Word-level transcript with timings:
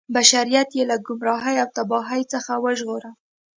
بشریت 0.15 0.69
یې 0.77 0.83
له 0.91 0.95
ګمراهۍ 1.05 1.55
او 1.63 1.67
تباهۍ 1.75 2.21
څخه 2.33 2.51
وژغوره. 2.63 3.11